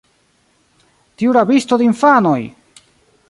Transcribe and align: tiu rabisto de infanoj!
tiu 1.21 1.35
rabisto 1.37 1.79
de 1.81 1.87
infanoj! 1.91 2.39